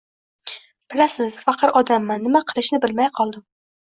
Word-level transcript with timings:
Bilasiz, 0.93 1.37
faqir 1.49 1.73
odamman, 1.81 2.23
nima 2.23 2.41
qilishni 2.53 2.81
bilmay 2.87 3.11
qoldim 3.19 3.45